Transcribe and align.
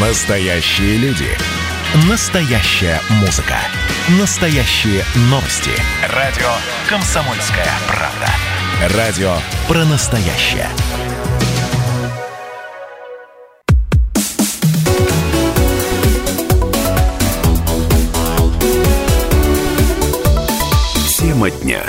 Настоящие 0.00 0.96
люди. 0.96 1.26
Настоящая 2.08 3.00
музыка. 3.18 3.56
Настоящие 4.20 5.02
новости. 5.22 5.72
Радио 6.14 6.46
«Комсомольская 6.88 7.66
правда». 7.88 8.96
Радио 8.96 9.34
про 9.66 9.84
настоящее. 9.86 10.68
Тема 21.18 21.50
дня. 21.50 21.82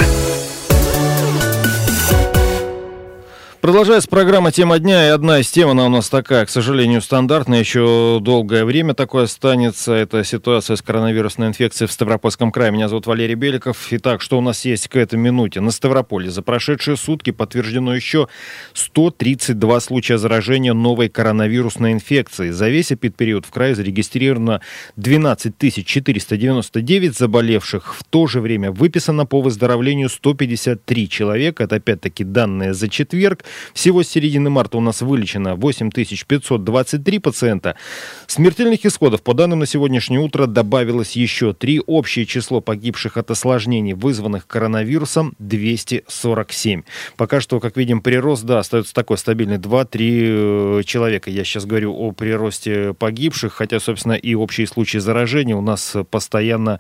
Продолжается 3.70 4.10
программа 4.10 4.52
«Тема 4.52 4.80
дня», 4.80 5.06
и 5.06 5.10
одна 5.12 5.42
из 5.42 5.52
тем, 5.52 5.70
она 5.70 5.86
у 5.86 5.90
нас 5.90 6.10
такая, 6.10 6.44
к 6.48 6.50
сожалению, 6.50 7.04
стандартная, 7.04 7.60
еще 7.60 8.18
долгое 8.20 8.66
время 8.66 8.96
такое 8.96 9.26
останется. 9.26 9.94
Это 9.94 10.24
ситуация 10.24 10.76
с 10.76 10.82
коронавирусной 10.82 11.50
инфекцией 11.50 11.88
в 11.88 11.92
Ставропольском 11.92 12.52
крае. 12.52 12.72
Меня 12.72 12.90
зовут 12.90 13.06
Валерий 13.06 13.36
Беликов. 13.36 13.78
Итак, 13.92 14.22
что 14.22 14.40
у 14.40 14.42
нас 14.42 14.66
есть 14.66 14.88
к 14.88 14.96
этой 14.96 15.20
минуте? 15.20 15.62
На 15.62 15.70
Ставрополе 15.70 16.32
за 16.32 16.42
прошедшие 16.42 16.98
сутки 16.98 17.30
подтверждено 17.30 17.94
еще 17.94 18.28
132 18.74 19.80
случая 19.82 20.18
заражения 20.18 20.74
новой 20.74 21.08
коронавирусной 21.08 21.92
инфекцией. 21.92 22.50
За 22.50 22.70
весь 22.70 22.92
эпидпериод 22.92 23.46
в 23.46 23.52
крае 23.52 23.76
зарегистрировано 23.76 24.62
12 24.96 25.86
499 25.86 27.16
заболевших. 27.16 27.94
В 27.94 28.04
то 28.04 28.26
же 28.26 28.42
время 28.42 28.72
выписано 28.72 29.28
по 29.28 29.42
выздоровлению 29.42 30.10
153 30.10 31.08
человека. 31.08 31.66
Это 31.66 31.76
опять-таки 31.76 32.24
данные 32.24 32.74
за 32.74 32.90
четверг. 32.90 33.44
Всего 33.74 34.04
с 34.04 34.08
середины 34.08 34.50
марта 34.50 34.78
у 34.78 34.82
нас 34.82 35.02
вылечено 35.02 35.56
8523 35.56 37.20
пациента. 37.20 37.76
Смертельных 38.28 38.86
исходов, 38.86 39.22
по 39.22 39.34
данным 39.34 39.60
на 39.60 39.66
сегодняшнее 39.66 40.20
утро, 40.20 40.46
добавилось 40.46 41.14
еще 41.14 41.54
три. 41.54 41.82
Общее 41.86 42.26
число 42.26 42.62
погибших 42.62 43.18
от 43.18 43.32
осложнений, 43.32 43.94
вызванных 43.94 44.48
коронавирусом, 44.48 45.34
247. 45.40 46.84
Пока 47.18 47.42
что, 47.42 47.60
как 47.60 47.78
видим, 47.78 48.02
прирост, 48.02 48.44
да, 48.44 48.60
остается 48.60 48.94
такой 48.94 49.18
стабильный 49.18 49.58
2-3 49.58 50.80
э, 50.80 50.84
человека. 50.84 51.30
Я 51.30 51.44
сейчас 51.44 51.66
говорю 51.66 51.96
о 51.96 52.12
приросте 52.12 52.94
погибших, 52.94 53.54
хотя, 53.54 53.80
собственно, 53.80 54.14
и 54.14 54.36
общие 54.36 54.68
случаи 54.68 54.98
заражения 54.98 55.56
у 55.56 55.62
нас 55.62 55.96
постоянно 56.10 56.80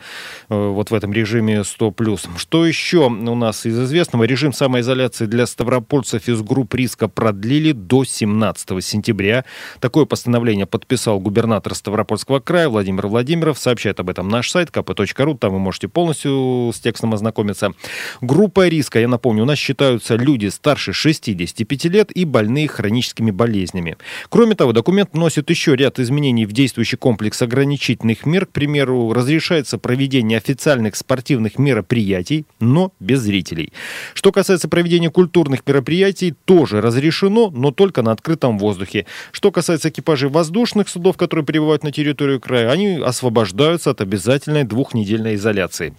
э, 0.50 0.56
вот 0.56 0.92
в 0.92 0.94
этом 0.94 1.14
режиме 1.14 1.62
100+. 1.62 2.38
Что 2.38 2.66
еще 2.66 3.08
у 3.08 3.36
нас 3.36 3.66
из 3.66 3.80
известного? 3.80 4.24
Режим 4.24 4.54
самоизоляции 4.54 5.26
для 5.26 5.46
ставропольцев 5.46 6.28
из 6.28 6.42
группы 6.42 6.59
групп 6.60 6.74
риска 6.74 7.08
продлили 7.08 7.72
до 7.72 8.04
17 8.04 8.84
сентября. 8.84 9.46
Такое 9.80 10.04
постановление 10.04 10.66
подписал 10.66 11.22
губернатор 11.22 11.74
Ставропольского 11.74 12.42
края 12.42 12.68
Владимир 12.68 13.08
Владимиров. 13.08 13.58
Сообщает 13.58 13.98
об 14.02 14.10
этом 14.10 14.28
наш 14.28 14.52
сайт 14.52 14.72
kp.ru. 14.72 15.38
Там 15.38 15.54
вы 15.54 15.60
можете 15.60 15.88
полностью 15.88 16.72
с 16.76 16.80
текстом 16.82 17.14
ознакомиться. 17.14 17.72
Группа 18.20 18.68
риска, 18.68 19.00
я 19.00 19.08
напомню, 19.08 19.44
у 19.44 19.46
нас 19.46 19.58
считаются 19.58 20.16
люди 20.16 20.48
старше 20.48 20.92
65 20.92 21.86
лет 21.86 22.12
и 22.12 22.26
больные 22.26 22.68
хроническими 22.68 23.32
болезнями. 23.32 23.96
Кроме 24.28 24.56
того, 24.56 24.74
документ 24.74 25.12
вносит 25.14 25.50
еще 25.50 25.78
ряд 25.78 25.98
изменений 25.98 26.46
в 26.46 26.52
действующий 26.52 26.98
комплекс 26.98 27.42
ограничительных 27.42 28.26
мер. 28.26 28.48
К 28.48 28.50
примеру, 28.50 29.14
разрешается 29.14 29.78
проведение 29.78 30.38
официальных 30.38 30.98
спортивных 30.98 31.58
мероприятий, 31.58 32.46
но 32.60 32.92
без 33.00 33.22
зрителей. 33.22 33.72
Что 34.14 34.34
касается 34.34 34.68
проведения 34.68 35.10
культурных 35.10 35.66
мероприятий, 35.66 36.36
тоже 36.50 36.82
разрешено, 36.82 37.52
но 37.52 37.70
только 37.70 38.02
на 38.02 38.12
открытом 38.12 38.58
воздухе. 38.58 39.06
Что 39.32 39.52
касается 39.52 39.90
экипажей 39.90 40.30
воздушных 40.30 40.90
судов, 40.90 41.16
которые 41.16 41.46
прибывают 41.46 41.84
на 41.84 41.92
территорию 41.92 42.40
края, 42.40 42.72
они 42.72 42.96
освобождаются 42.96 43.92
от 43.92 44.02
обязательной 44.02 44.64
двухнедельной 44.64 45.36
изоляции. 45.36 45.94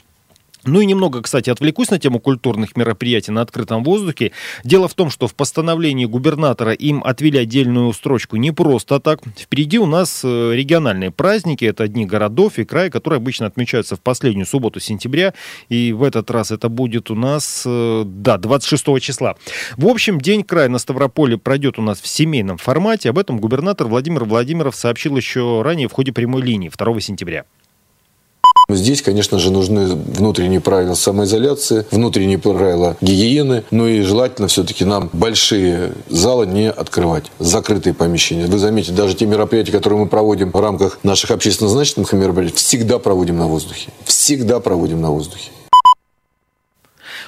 Ну 0.65 0.81
и 0.81 0.87
немного, 0.87 1.23
кстати, 1.23 1.51
отвлекусь 1.51 1.91
на 1.91 1.99
тему 1.99 2.21
культурных 2.21 2.77
мероприятий 2.77 3.33
на 3.33 3.41
открытом 3.41 3.83
воздухе. 3.83 4.33
Дело 4.65 4.89
в 4.89 4.95
том, 4.95 5.11
что 5.11 5.27
в 5.27 5.35
постановлении 5.35 6.05
губернатора 6.05 6.73
им 6.73 7.03
отвели 7.05 7.39
отдельную 7.39 7.93
строчку 7.93 8.37
не 8.37 8.53
просто 8.53 9.01
так. 9.01 9.21
Впереди 9.39 9.79
у 9.79 9.87
нас 9.87 10.21
э, 10.23 10.53
региональные 10.55 11.11
праздники, 11.11 11.65
это 11.65 11.89
дни 11.89 12.05
городов 12.05 12.59
и 12.59 12.65
края, 12.65 12.91
которые 12.91 13.19
обычно 13.19 13.47
отмечаются 13.47 13.97
в 13.97 14.01
последнюю 14.01 14.47
субботу 14.47 14.81
сентября. 14.81 15.35
И 15.69 15.93
в 15.93 16.03
этот 16.03 16.31
раз 16.31 16.51
это 16.51 16.69
будет 16.69 17.11
у 17.11 17.15
нас, 17.15 17.63
э, 17.67 18.03
да, 18.07 18.37
26 18.37 19.01
числа. 19.01 19.37
В 19.77 19.87
общем, 19.87 20.21
День 20.21 20.43
края 20.43 20.69
на 20.69 20.79
Ставрополе 20.79 21.39
пройдет 21.39 21.79
у 21.79 21.83
нас 21.83 22.01
в 22.01 22.07
семейном 22.07 22.59
формате. 22.59 23.09
Об 23.11 23.19
этом 23.19 23.39
губернатор 23.39 23.87
Владимир 23.87 24.25
Владимиров 24.25 24.77
сообщил 24.77 25.17
еще 25.17 25.63
ранее 25.63 25.89
в 25.89 25.93
ходе 25.93 26.13
прямой 26.13 26.43
линии 26.43 26.71
2 26.71 27.01
сентября. 27.01 27.45
Здесь, 28.77 29.03
конечно 29.03 29.39
же, 29.39 29.51
нужны 29.51 29.87
внутренние 29.87 30.61
правила 30.61 30.95
самоизоляции, 30.95 31.87
внутренние 31.91 32.39
правила 32.39 32.97
гигиены, 33.01 33.65
ну 33.71 33.87
и 33.87 34.01
желательно 34.03 34.49
все-таки 34.49 34.85
нам 34.85 35.11
большие 35.13 35.93
залы 36.09 36.47
не 36.47 36.71
открывать, 36.71 37.25
закрытые 37.39 37.95
помещения. 37.95 38.47
Вы 38.47 38.59
заметите, 38.59 38.93
даже 38.93 39.15
те 39.15 39.27
мероприятия, 39.27 39.73
которые 39.73 40.01
мы 40.01 40.07
проводим 40.07 40.51
в 40.51 40.61
рамках 40.61 40.99
наших 41.03 41.31
общественно 41.31 41.71
значительных 41.71 42.13
мероприятий, 42.13 42.57
всегда 42.57 42.99
проводим 42.99 43.39
на 43.39 43.47
воздухе. 43.47 43.91
Всегда 44.05 44.61
проводим 44.61 45.01
на 45.01 45.11
воздухе. 45.11 45.51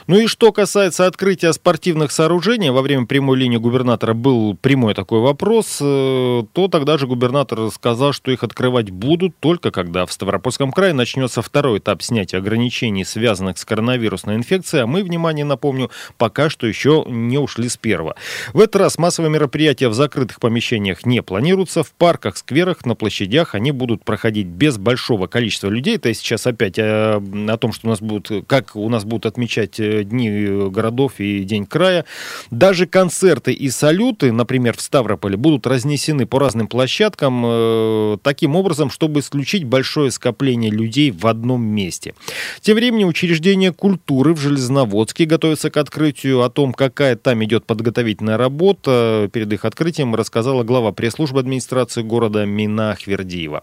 Ну 0.09 0.19
и 0.19 0.27
что 0.27 0.53
касается 0.53 1.07
открытия 1.07 1.53
спортивных 1.53 2.11
сооружений, 2.11 2.71
во 2.71 2.83
время 2.83 3.07
прямой 3.07 3.39
линии 3.39 3.57
губернатора 3.57 4.15
был 4.15 4.57
прямой 4.57 4.95
такой 4.95 5.21
вопрос, 5.21 5.79
э, 5.81 6.43
то 6.53 6.69
тогда 6.69 6.99
же 6.99 7.07
губернатор 7.07 7.71
сказал, 7.71 8.13
что 8.13 8.33
их 8.33 8.43
открывать 8.43 8.91
будут 8.91 9.37
только 9.39 9.71
когда 9.71 10.05
в 10.05 10.13
Ставропольском 10.13 10.73
крае 10.73 10.93
начнется 10.93 11.41
второй 11.41 11.79
этап 11.79 12.03
снятия 12.03 12.41
ограничений, 12.41 13.05
связанных 13.05 13.59
с 13.59 13.65
коронавирусной 13.65 14.35
инфекцией, 14.37 14.83
а 14.85 14.87
мы, 14.87 15.05
внимание, 15.05 15.45
напомню, 15.45 15.91
пока 16.19 16.51
что 16.51 16.67
еще 16.67 17.05
не 17.09 17.39
ушли 17.39 17.69
с 17.69 17.77
первого. 17.77 18.17
В 18.53 18.61
этот 18.61 18.77
раз 18.77 18.99
массовые 18.99 19.31
мероприятия 19.31 19.89
в 19.89 19.95
закрытых 19.95 20.41
помещениях 20.41 21.07
не 21.07 21.23
планируются, 21.23 21.85
в 21.85 21.93
парках, 21.93 22.37
скверах, 22.37 22.85
на 22.85 22.97
площадях 22.97 23.55
они 23.55 23.71
будут 23.71 24.05
проходить 24.05 24.47
без 24.47 24.79
большого 24.79 25.29
количества 25.29 25.69
людей. 25.69 25.97
Это 25.97 26.13
сейчас 26.13 26.47
опять 26.47 26.79
о, 26.79 27.23
о 27.49 27.57
том, 27.57 27.73
что 27.73 27.87
у 27.87 27.91
нас 27.91 28.01
будут, 28.01 28.47
как 28.49 28.75
у 28.75 28.89
нас 28.89 29.05
будут 29.05 29.27
отмечать 29.27 29.79
э, 29.79 30.02
дни 30.05 30.69
городов 30.71 31.15
и 31.19 31.45
День 31.45 31.67
края. 31.67 32.05
Даже 32.51 32.87
концерты 32.87 33.53
и 33.53 33.71
салюты, 33.71 34.33
например, 34.33 34.77
в 34.77 34.81
Ставрополе, 34.81 35.37
будут 35.37 35.67
разнесены 35.67 36.27
по 36.27 36.39
разным 36.39 36.67
площадкам 36.67 37.43
э, 37.45 38.17
таким 38.23 38.57
образом, 38.57 38.91
чтобы 38.91 39.21
исключить 39.21 39.65
большое 39.65 40.11
скопление 40.11 40.71
людей 40.71 41.11
в 41.11 41.27
одном 41.27 41.65
месте. 41.65 42.15
Тем 42.61 42.77
временем 42.77 43.09
учреждение 43.09 43.73
культуры 43.73 44.35
в 44.35 44.41
Железноводске 44.41 45.25
готовится 45.25 45.71
к 45.71 45.77
открытию. 45.77 46.43
О 46.43 46.51
том, 46.51 46.73
какая 46.73 47.17
там 47.17 47.43
идет 47.45 47.65
подготовительная 47.65 48.37
работа, 48.37 49.29
перед 49.33 49.53
их 49.53 49.65
открытием 49.65 50.15
рассказала 50.15 50.63
глава 50.65 50.93
пресс-службы 50.93 51.41
администрации 51.41 52.03
города 52.03 52.45
Мина 52.45 52.97
Хвердиева. 53.01 53.63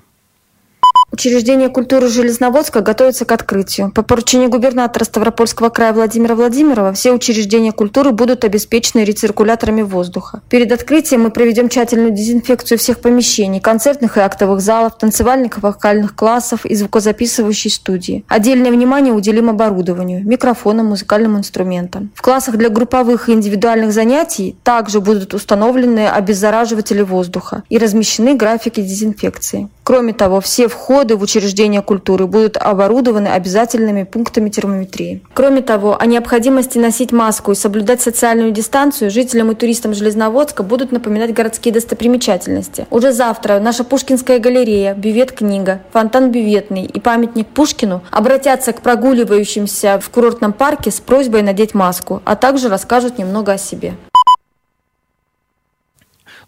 Учреждение 1.20 1.68
культуры 1.68 2.08
Железноводска 2.08 2.80
готовится 2.80 3.26
к 3.26 3.34
открытию. 3.34 3.92
По 3.94 4.04
поручению 4.04 4.50
губернатора 4.50 5.04
Ставропольского 5.04 5.68
края 5.68 5.92
Владимира 5.92 6.34
Владимирова 6.34 6.94
все 6.94 7.12
учреждения 7.12 7.74
культуры 7.74 8.14
будут 8.14 8.46
обеспечены 8.46 9.04
рециркуляторами 9.04 9.82
воздуха. 9.82 10.42
Перед 10.50 10.72
открытием 10.72 11.24
мы 11.24 11.32
проведем 11.32 11.68
тщательную 11.68 12.12
дезинфекцию 12.12 12.78
всех 12.78 13.00
помещений, 13.02 13.60
концертных 13.60 14.16
и 14.16 14.22
актовых 14.22 14.62
залов, 14.62 14.98
танцевальных 14.98 15.58
и 15.58 15.60
вокальных 15.60 16.16
классов 16.16 16.66
и 16.66 16.74
звукозаписывающей 16.74 17.70
студии. 17.70 18.24
Отдельное 18.30 18.72
внимание 18.72 19.14
уделим 19.14 19.50
оборудованию, 19.50 20.26
микрофонам, 20.26 20.86
музыкальным 20.86 21.38
инструментам. 21.38 22.12
В 22.16 22.22
классах 22.22 22.56
для 22.56 22.70
групповых 22.70 23.28
и 23.28 23.34
индивидуальных 23.34 23.92
занятий 23.92 24.56
также 24.64 25.02
будут 25.02 25.34
установлены 25.34 26.08
обеззараживатели 26.08 27.02
воздуха 27.02 27.64
и 27.68 27.78
размещены 27.78 28.36
графики 28.36 28.80
дезинфекции. 28.80 29.68
Кроме 29.90 30.14
того, 30.14 30.40
все 30.40 30.68
входы 30.68 31.16
в 31.16 31.24
учреждения 31.24 31.82
культуры 31.82 32.28
будут 32.28 32.58
оборудованы 32.58 33.30
обязательными 33.30 34.04
пунктами 34.04 34.50
термометрии. 34.50 35.24
Кроме 35.34 35.64
того, 35.64 36.00
о 36.00 36.06
необходимости 36.06 36.78
носить 36.78 37.12
маску 37.12 37.54
и 37.54 37.56
соблюдать 37.56 38.00
социальную 38.00 38.52
дистанцию 38.52 39.10
жителям 39.10 39.50
и 39.50 39.56
туристам 39.56 39.96
Железноводска 39.96 40.62
будут 40.62 40.92
напоминать 40.92 41.34
городские 41.34 41.74
достопримечательности. 41.74 42.86
Уже 42.92 43.12
завтра 43.12 43.60
наша 43.60 43.84
Пушкинская 43.84 44.38
галерея, 44.38 44.94
бювет-книга, 44.94 45.82
фонтан 45.92 46.30
бюветный 46.30 46.86
и 46.86 47.00
памятник 47.00 47.48
Пушкину 47.48 48.04
обратятся 48.12 48.74
к 48.74 48.82
прогуливающимся 48.82 50.00
в 50.00 50.08
курортном 50.12 50.54
парке 50.54 50.92
с 50.92 51.00
просьбой 51.00 51.42
надеть 51.42 51.74
маску, 51.74 52.22
а 52.26 52.36
также 52.36 52.70
расскажут 52.70 53.18
немного 53.18 53.54
о 53.54 53.58
себе. 53.58 53.96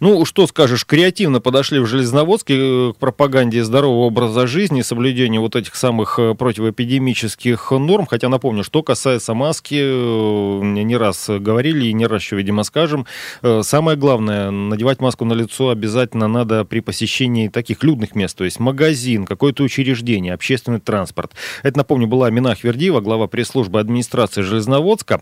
Ну, 0.01 0.25
что 0.25 0.47
скажешь, 0.47 0.83
креативно 0.83 1.41
подошли 1.41 1.77
в 1.77 1.85
Железноводске 1.85 2.55
э, 2.57 2.93
к 2.93 2.97
пропаганде 2.97 3.63
здорового 3.63 4.05
образа 4.05 4.47
жизни, 4.47 4.81
соблюдению 4.81 5.41
вот 5.41 5.55
этих 5.55 5.75
самых 5.75 6.17
э, 6.17 6.33
противоэпидемических 6.33 7.69
норм. 7.69 8.07
Хотя 8.07 8.27
напомню, 8.27 8.63
что 8.63 8.81
касается 8.81 9.35
маски, 9.35 9.75
э, 9.79 10.59
не 10.63 10.97
раз 10.97 11.29
говорили 11.29 11.85
и 11.85 11.93
не 11.93 12.07
раз 12.07 12.23
еще, 12.23 12.35
видимо, 12.35 12.63
скажем. 12.63 13.05
Самое 13.61 13.95
главное, 13.95 14.49
надевать 14.49 15.01
маску 15.01 15.23
на 15.23 15.33
лицо 15.33 15.69
обязательно 15.69 16.27
надо 16.27 16.65
при 16.65 16.79
посещении 16.79 17.47
таких 17.47 17.83
людных 17.83 18.15
мест, 18.15 18.35
то 18.35 18.43
есть 18.43 18.59
магазин, 18.59 19.25
какое-то 19.25 19.61
учреждение, 19.61 20.33
общественный 20.33 20.79
транспорт. 20.79 21.33
Это, 21.61 21.77
напомню, 21.77 22.07
была 22.07 22.31
Минах 22.31 22.63
Вердиева, 22.63 23.01
глава 23.01 23.27
пресс-службы 23.27 23.79
администрации 23.79 24.41
Железноводска. 24.41 25.21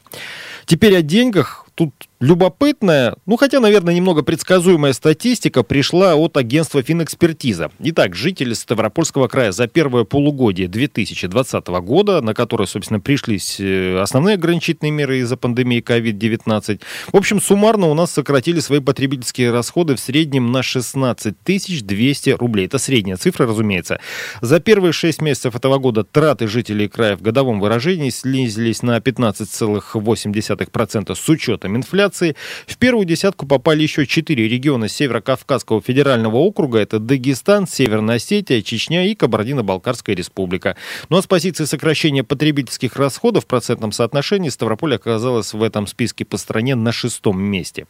Теперь 0.66 0.96
о 0.96 1.02
деньгах. 1.02 1.66
Тут 1.76 1.94
любопытная, 2.20 3.16
ну 3.26 3.38
хотя, 3.38 3.62
наверное, 3.62 3.94
немного 3.94 4.24
предсказуемая 4.24 4.92
статистика 4.92 5.64
пришла 5.64 6.16
от 6.16 6.36
агентства 6.36 6.84
«Финэкспертиза». 6.84 7.72
Итак, 7.80 8.14
жители 8.14 8.52
Ставропольского 8.54 9.30
края 9.30 9.54
за 9.54 9.68
первое 9.68 10.04
полугодие 10.04 10.68
2020 10.68 11.68
года, 11.68 12.20
на 12.22 12.34
которое, 12.34 12.68
собственно, 12.68 13.00
пришлись 13.00 13.58
э, 13.60 13.98
основные 14.00 14.36
ограничительные 14.36 14.92
меры 14.92 15.20
из-за 15.20 15.38
пандемии 15.38 15.82
COVID-19, 15.82 16.82
в 17.14 17.16
общем, 17.16 17.42
суммарно 17.42 17.88
у 17.88 17.94
нас 17.94 18.12
сократили 18.12 18.60
свои 18.60 18.82
потребительские 18.82 19.52
расходы 19.52 19.96
в 19.96 20.00
среднем 20.00 20.52
на 20.52 20.62
16 20.62 21.36
200 21.46 22.30
рублей. 22.32 22.66
Это 22.66 22.80
средняя 22.80 23.16
цифра, 23.16 23.48
разумеется. 23.48 24.02
За 24.42 24.60
первые 24.60 24.92
6 24.92 25.22
месяцев 25.22 25.56
этого 25.56 25.78
года 25.78 26.04
траты 26.04 26.48
жителей 26.48 26.90
края 26.90 27.16
в 27.16 27.22
годовом 27.22 27.62
выражении 27.62 28.10
снизились 28.10 28.84
на 28.84 28.98
15,8% 28.98 31.16
с 31.16 31.30
учетом 31.30 31.78
инфляции 31.78 32.09
Федерации. 32.10 32.36
В 32.68 32.78
первую 32.78 33.06
десятку 33.06 33.46
попали 33.46 33.84
еще 33.84 34.06
четыре 34.06 34.48
региона 34.48 34.88
Северо-Кавказского 34.88 35.82
федерального 35.82 36.38
округа. 36.38 36.80
Это 36.80 37.00
Дагестан, 37.00 37.68
Северная 37.68 38.16
Осетия, 38.16 38.62
Чечня 38.62 39.06
и 39.06 39.16
Кабардино-Балкарская 39.16 40.16
республика. 40.16 40.76
Ну 41.10 41.18
а 41.18 41.22
с 41.22 41.28
позиции 41.28 41.66
сокращения 41.66 42.24
потребительских 42.24 42.96
расходов 42.96 43.44
в 43.44 43.48
процентном 43.48 43.92
соотношении 43.92 44.50
Ставрополь 44.50 44.96
оказалась 44.96 45.54
в 45.54 45.64
этом 45.64 45.88
списке 45.88 46.26
по 46.26 46.38
стране 46.38 46.76
на 46.76 46.92
шестом 46.92 47.42
месте. 47.42 47.86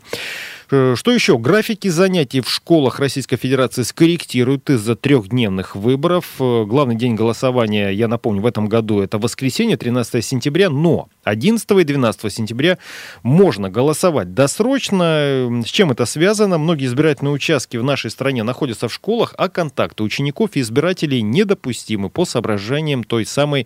Э, 0.72 0.96
что 0.96 1.12
еще? 1.12 1.38
Графики 1.38 1.88
занятий 1.88 2.42
в 2.42 2.50
школах 2.50 3.00
Российской 3.00 3.38
Федерации 3.38 3.82
скорректируют 3.82 4.70
из-за 4.70 4.96
трехдневных 4.96 5.76
выборов. 5.76 6.26
Э, 6.40 6.66
главный 6.66 6.96
день 6.96 7.16
голосования, 7.16 7.90
я 7.90 8.08
напомню, 8.08 8.42
в 8.42 8.46
этом 8.46 8.68
году 8.68 9.02
это 9.02 9.18
воскресенье, 9.18 9.78
13 9.78 10.24
сентября, 10.24 10.70
но 10.70 11.10
11 11.24 11.72
и 11.72 11.84
12 11.84 12.32
сентября 12.32 12.78
можно 13.24 13.70
голосовать 13.70 14.34
досрочно. 14.34 15.64
С 15.66 15.70
чем 15.70 15.92
это 15.92 16.06
связано? 16.06 16.58
Многие 16.58 16.86
избирательные 16.86 17.34
участки 17.34 17.78
в 17.78 17.84
нашей 17.84 18.12
стране 18.12 18.44
находятся 18.44 18.88
в 18.88 18.94
школах, 18.94 19.34
а 19.38 19.50
контакты 19.50 20.04
учеников 20.04 20.52
и 20.54 20.62
избирателей 20.62 21.22
недопустимы 21.22 22.10
по 22.10 22.26
соображениям 22.26 23.04
той 23.04 23.26
самой 23.26 23.66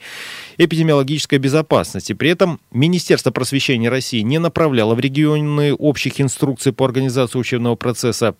эпидемиологической 0.57 1.37
безопасности. 1.37 2.13
При 2.13 2.29
этом 2.29 2.59
Министерство 2.71 3.31
просвещения 3.31 3.89
России 3.89 4.21
не 4.21 4.39
направляло 4.39 4.95
в 4.95 4.99
регионы 4.99 5.73
общих 5.73 6.21
инструкций 6.21 6.71
по 6.71 6.92
организации 6.93 7.39
учебного 7.39 7.75
процесса 7.75 8.35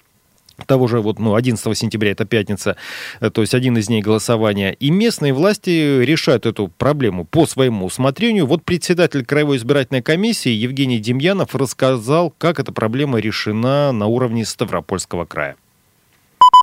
того 0.67 0.87
же 0.87 1.01
вот, 1.01 1.17
ну, 1.17 1.33
11 1.33 1.75
сентября, 1.75 2.11
это 2.11 2.25
пятница, 2.25 2.75
э, 3.19 3.31
то 3.31 3.41
есть 3.41 3.55
один 3.55 3.75
из 3.77 3.87
дней 3.87 4.01
голосования. 4.01 4.73
И 4.73 4.91
местные 4.91 5.33
власти 5.33 6.03
решают 6.03 6.45
эту 6.45 6.67
проблему 6.67 7.25
по 7.25 7.47
своему 7.47 7.87
усмотрению. 7.87 8.45
Вот 8.45 8.63
председатель 8.63 9.25
Краевой 9.25 9.57
избирательной 9.57 10.03
комиссии 10.03 10.51
Евгений 10.51 10.99
Демьянов 10.99 11.55
рассказал, 11.55 12.31
как 12.37 12.59
эта 12.59 12.71
проблема 12.71 13.19
решена 13.19 13.91
на 13.91 14.05
уровне 14.05 14.45
Ставропольского 14.45 15.25
края. 15.25 15.55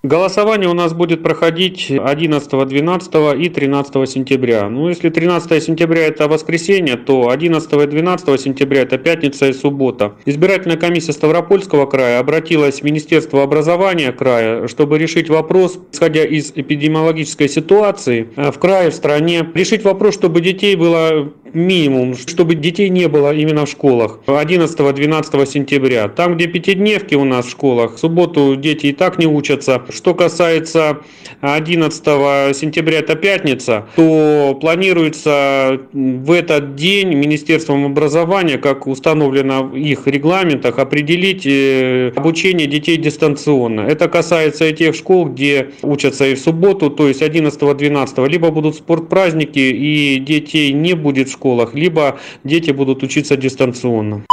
Голосование 0.02 0.66
у 0.66 0.72
нас 0.72 0.94
будет 0.94 1.22
проходить 1.22 1.90
11, 1.90 2.68
12 2.68 3.38
и 3.38 3.48
13 3.50 4.08
сентября. 4.08 4.66
Ну, 4.70 4.88
если 4.88 5.10
13 5.10 5.62
сентября 5.62 6.06
это 6.06 6.26
воскресенье, 6.26 6.96
то 6.96 7.28
11 7.28 7.70
и 7.70 7.86
12 7.86 8.40
сентября 8.40 8.80
это 8.80 8.96
пятница 8.96 9.48
и 9.48 9.52
суббота. 9.52 10.14
Избирательная 10.24 10.78
комиссия 10.78 11.12
Ставропольского 11.12 11.84
края 11.84 12.18
обратилась 12.18 12.80
в 12.80 12.82
Министерство 12.82 13.42
образования 13.42 14.10
края, 14.12 14.68
чтобы 14.68 14.96
решить 14.96 15.28
вопрос, 15.28 15.78
исходя 15.92 16.24
из 16.24 16.52
эпидемиологической 16.54 17.50
ситуации 17.50 18.30
э, 18.36 18.52
в 18.52 18.58
крае, 18.58 18.88
в 18.92 18.94
стране, 18.94 19.46
решить 19.52 19.84
вопрос, 19.84 20.14
чтобы 20.14 20.40
детей 20.40 20.76
было 20.76 21.30
минимум, 21.54 22.16
чтобы 22.16 22.54
детей 22.54 22.88
не 22.88 23.08
было 23.08 23.34
именно 23.34 23.66
в 23.66 23.70
школах 23.70 24.20
11-12 24.26 25.46
сентября. 25.46 26.08
Там, 26.08 26.36
где 26.36 26.46
пятидневки 26.46 27.14
у 27.14 27.24
нас 27.24 27.46
в 27.46 27.50
школах, 27.50 27.96
в 27.96 27.98
субботу 27.98 28.56
дети 28.56 28.86
и 28.86 28.92
так 28.92 29.18
не 29.18 29.26
учатся. 29.26 29.82
Что 29.90 30.14
касается 30.14 30.98
11 31.40 32.56
сентября, 32.56 32.98
это 32.98 33.14
пятница, 33.14 33.86
то 33.96 34.56
планируется 34.60 35.80
в 35.92 36.32
этот 36.32 36.74
день 36.74 37.14
Министерством 37.14 37.86
образования, 37.86 38.58
как 38.58 38.86
установлено 38.86 39.64
в 39.64 39.76
их 39.76 40.06
регламентах, 40.06 40.78
определить 40.78 41.46
э, 41.46 42.12
обучение 42.16 42.66
детей 42.66 42.96
дистанционно. 42.96 43.82
Это 43.82 44.08
касается 44.08 44.66
и 44.66 44.74
тех 44.74 44.94
школ, 44.94 45.26
где 45.26 45.70
учатся 45.82 46.26
и 46.26 46.34
в 46.34 46.38
субботу, 46.40 46.90
то 46.90 47.08
есть 47.08 47.22
11-12, 47.22 48.28
либо 48.28 48.50
будут 48.50 48.76
спортпраздники 48.76 49.58
и 49.58 50.18
детей 50.18 50.72
не 50.72 50.94
будет 50.94 51.28
в 51.28 51.32
школах, 51.40 51.74
либо 51.74 52.18
дети 52.44 52.70
будут 52.70 53.02
учиться 53.02 53.36
дистанционно. 53.36 54.24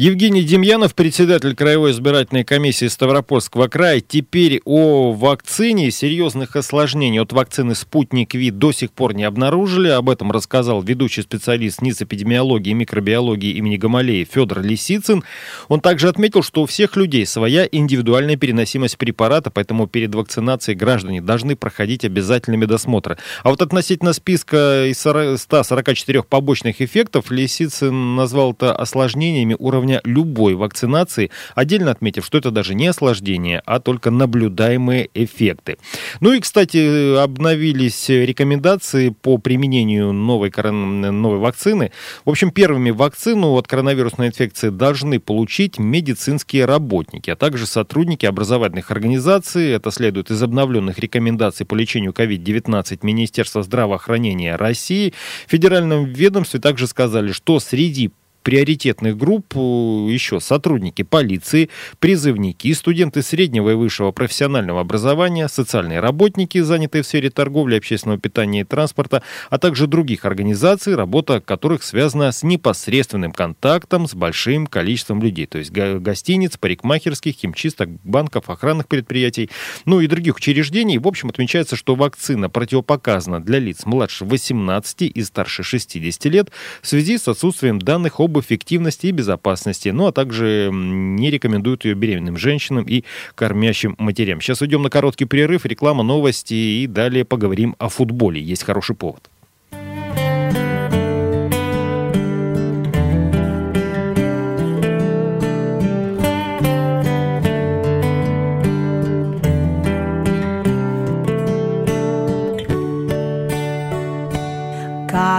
Евгений 0.00 0.44
Демьянов, 0.44 0.94
председатель 0.94 1.56
Краевой 1.56 1.90
избирательной 1.90 2.44
комиссии 2.44 2.86
Ставропольского 2.86 3.66
края. 3.66 4.00
Теперь 4.00 4.60
о 4.64 5.12
вакцине. 5.12 5.90
Серьезных 5.90 6.54
осложнений 6.54 7.20
от 7.20 7.32
вакцины 7.32 7.74
«Спутник 7.74 8.32
Ви» 8.32 8.52
до 8.52 8.70
сих 8.70 8.92
пор 8.92 9.14
не 9.14 9.24
обнаружили. 9.24 9.88
Об 9.88 10.08
этом 10.08 10.30
рассказал 10.30 10.82
ведущий 10.82 11.22
специалист 11.22 11.82
НИЦ 11.82 12.02
эпидемиологии 12.02 12.70
и 12.70 12.74
микробиологии 12.74 13.54
имени 13.54 13.76
Гамалеи 13.76 14.22
Федор 14.22 14.60
Лисицын. 14.60 15.24
Он 15.66 15.80
также 15.80 16.08
отметил, 16.08 16.44
что 16.44 16.62
у 16.62 16.66
всех 16.66 16.94
людей 16.94 17.26
своя 17.26 17.66
индивидуальная 17.68 18.36
переносимость 18.36 18.98
препарата, 18.98 19.50
поэтому 19.50 19.88
перед 19.88 20.14
вакцинацией 20.14 20.78
граждане 20.78 21.20
должны 21.20 21.56
проходить 21.56 22.04
обязательный 22.04 22.56
медосмотр. 22.56 23.18
А 23.42 23.50
вот 23.50 23.62
относительно 23.62 24.12
списка 24.12 24.86
из 24.86 25.00
144 25.00 26.22
побочных 26.22 26.80
эффектов 26.80 27.32
Лисицын 27.32 28.14
назвал 28.14 28.52
это 28.52 28.76
осложнениями 28.76 29.56
уровня 29.58 29.87
уровня 29.88 30.00
любой 30.04 30.54
вакцинации, 30.54 31.30
отдельно 31.54 31.90
отметив, 31.90 32.24
что 32.24 32.38
это 32.38 32.50
даже 32.50 32.74
не 32.74 32.86
осложнение, 32.86 33.62
а 33.64 33.80
только 33.80 34.10
наблюдаемые 34.10 35.08
эффекты. 35.14 35.78
Ну 36.20 36.32
и, 36.32 36.40
кстати, 36.40 37.16
обновились 37.16 38.08
рекомендации 38.08 39.10
по 39.10 39.38
применению 39.38 40.12
новой, 40.12 40.50
корон... 40.50 41.00
новой 41.00 41.38
вакцины. 41.38 41.90
В 42.24 42.30
общем, 42.30 42.50
первыми 42.50 42.90
вакцину 42.90 43.54
от 43.54 43.66
коронавирусной 43.66 44.28
инфекции 44.28 44.70
должны 44.70 45.20
получить 45.20 45.78
медицинские 45.78 46.66
работники, 46.66 47.30
а 47.30 47.36
также 47.36 47.66
сотрудники 47.66 48.26
образовательных 48.26 48.90
организаций. 48.90 49.70
Это 49.70 49.90
следует 49.90 50.30
из 50.30 50.42
обновленных 50.42 50.98
рекомендаций 50.98 51.64
по 51.64 51.74
лечению 51.74 52.12
COVID-19 52.12 52.98
Министерства 53.02 53.62
здравоохранения 53.62 54.56
России. 54.56 55.14
В 55.46 55.50
федеральном 55.50 56.04
ведомстве 56.04 56.60
также 56.60 56.86
сказали, 56.86 57.32
что 57.32 57.60
среди 57.60 58.10
приоритетных 58.48 59.18
групп 59.18 59.54
еще 59.56 60.40
сотрудники 60.40 61.02
полиции, 61.02 61.68
призывники, 61.98 62.72
студенты 62.72 63.20
среднего 63.20 63.72
и 63.72 63.74
высшего 63.74 64.10
профессионального 64.10 64.80
образования, 64.80 65.48
социальные 65.48 66.00
работники, 66.00 66.58
занятые 66.60 67.02
в 67.02 67.06
сфере 67.06 67.28
торговли, 67.28 67.76
общественного 67.76 68.18
питания 68.18 68.62
и 68.62 68.64
транспорта, 68.64 69.22
а 69.50 69.58
также 69.58 69.86
других 69.86 70.24
организаций, 70.24 70.94
работа 70.94 71.42
которых 71.42 71.82
связана 71.82 72.32
с 72.32 72.42
непосредственным 72.42 73.32
контактом 73.32 74.08
с 74.08 74.14
большим 74.14 74.66
количеством 74.66 75.20
людей, 75.22 75.44
то 75.44 75.58
есть 75.58 75.70
гостиниц, 75.70 76.56
парикмахерских, 76.56 77.34
химчисток, 77.34 77.90
банков, 78.02 78.48
охранных 78.48 78.88
предприятий, 78.88 79.50
ну 79.84 80.00
и 80.00 80.06
других 80.06 80.36
учреждений. 80.36 80.96
В 80.96 81.06
общем, 81.06 81.28
отмечается, 81.28 81.76
что 81.76 81.96
вакцина 81.96 82.48
противопоказана 82.48 83.44
для 83.44 83.58
лиц 83.58 83.84
младше 83.84 84.24
18 84.24 85.02
и 85.02 85.22
старше 85.22 85.62
60 85.62 86.24
лет 86.32 86.50
в 86.80 86.88
связи 86.88 87.18
с 87.18 87.28
отсутствием 87.28 87.78
данных 87.78 88.20
об 88.20 88.37
эффективности 88.40 89.06
и 89.06 89.12
безопасности, 89.12 89.88
ну 89.88 90.06
а 90.06 90.12
также 90.12 90.70
не 90.72 91.30
рекомендуют 91.30 91.84
ее 91.84 91.94
беременным 91.94 92.36
женщинам 92.36 92.84
и 92.84 93.04
кормящим 93.34 93.94
матерям. 93.98 94.40
Сейчас 94.40 94.60
уйдем 94.62 94.82
на 94.82 94.90
короткий 94.90 95.24
перерыв, 95.24 95.66
реклама, 95.66 96.02
новости 96.02 96.54
и 96.54 96.86
далее 96.86 97.24
поговорим 97.24 97.76
о 97.78 97.88
футболе. 97.88 98.40
Есть 98.40 98.64
хороший 98.64 98.96
повод. 98.96 99.30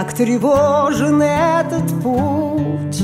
Как 0.00 0.14
тревожен 0.14 1.20
этот 1.20 1.86
путь. 2.02 3.02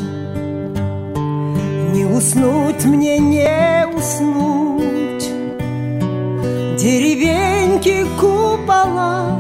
Не 1.93 2.07
уснуть 2.07 2.87
мне, 2.87 3.19
не 3.19 3.87
заснуть 3.93 5.29
Деревеньки 6.79 8.07
купола 8.19 9.39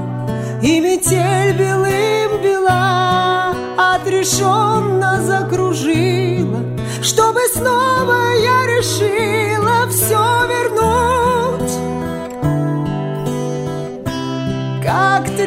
И 0.61 0.81
метель 0.81 1.57
белым 1.57 2.43
бела 2.43 3.55
Отрешенно 3.79 5.23
закружила 5.23 6.63
Чтобы 7.01 7.41
снова 7.55 8.35
я 8.35 8.67
решила 8.67 9.26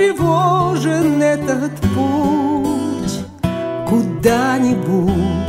тревожен 0.09 1.21
этот 1.21 1.71
путь 1.93 3.25
Куда-нибудь 3.87 5.39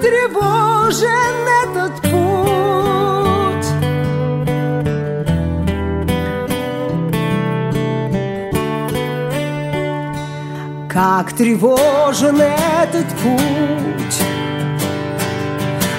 тревожен 0.00 1.46
этот 1.64 1.94
путь. 2.02 2.12
Как 10.88 11.32
тревожен 11.32 12.40
этот 12.40 13.06
путь, 13.22 14.20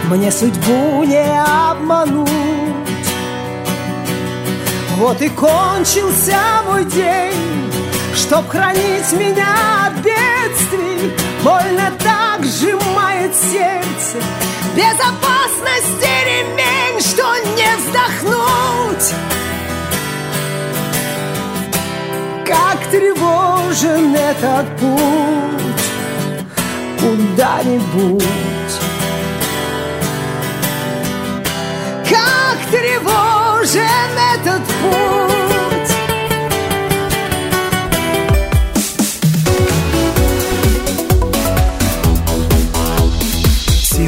Мне 0.09 0.31
судьбу 0.31 1.03
не 1.03 1.41
обмануть. 1.69 2.86
Вот 4.97 5.21
и 5.21 5.29
кончился 5.29 6.39
мой 6.65 6.83
день, 6.85 7.71
Чтоб 8.15 8.49
хранить 8.49 9.11
меня 9.11 9.85
от 9.85 9.93
бедствий, 10.03 11.13
Больно 11.43 11.91
так 11.99 12.43
сжимает 12.43 13.31
сердце 13.35 14.17
Безопасности 14.75 16.09
ремень, 16.25 16.99
что 16.99 17.23
не 17.55 17.77
вздохнуть. 17.77 19.13
Как 22.43 22.83
тревожен 22.89 24.15
этот 24.15 24.65
путь 24.77 25.85
Куда-нибудь. 26.99 28.23
Как 32.09 32.71
тревожен 32.71 33.16